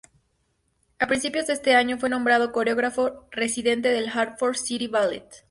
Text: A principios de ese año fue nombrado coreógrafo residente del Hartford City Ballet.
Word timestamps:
A 0.97 1.05
principios 1.05 1.45
de 1.45 1.53
ese 1.53 1.75
año 1.75 1.99
fue 1.99 2.09
nombrado 2.09 2.51
coreógrafo 2.51 3.27
residente 3.29 3.89
del 3.89 4.09
Hartford 4.09 4.55
City 4.55 4.87
Ballet. 4.87 5.27